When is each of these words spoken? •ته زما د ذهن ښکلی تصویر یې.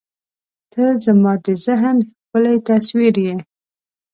•ته 0.71 0.83
زما 1.05 1.33
د 1.45 1.47
ذهن 1.65 1.97
ښکلی 2.17 2.55
تصویر 2.67 3.15
یې. 3.25 3.35